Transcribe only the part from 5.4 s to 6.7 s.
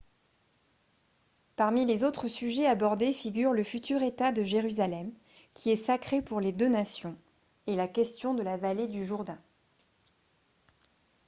qui est sacré pour les deux